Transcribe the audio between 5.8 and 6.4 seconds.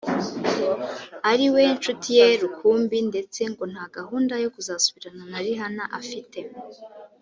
afite